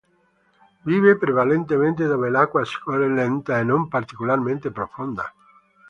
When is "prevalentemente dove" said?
1.15-2.31